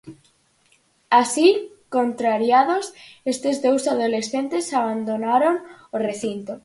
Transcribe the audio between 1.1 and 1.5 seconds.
Así,